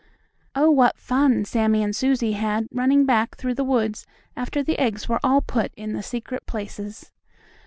Oh, 0.55 0.71
what 0.71 0.97
fun 0.97 1.45
Sammie 1.45 1.83
and 1.83 1.95
Susie 1.95 2.31
had 2.31 2.67
running 2.71 3.05
back 3.05 3.37
through 3.37 3.53
the 3.53 3.63
woods 3.63 4.07
after 4.35 4.63
the 4.63 4.79
eggs 4.79 5.07
were 5.07 5.19
all 5.23 5.43
put 5.43 5.71
in 5.77 5.93
the 5.93 6.01
secret 6.01 6.47
places! 6.47 7.11